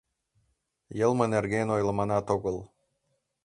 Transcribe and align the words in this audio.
Йылме 0.99 1.25
нерген 1.33 1.67
ойлыманат 1.75 2.25
огыл. 2.35 2.57